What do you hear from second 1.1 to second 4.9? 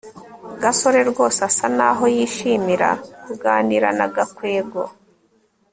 rwose asa naho yishimira kuganira na gakwego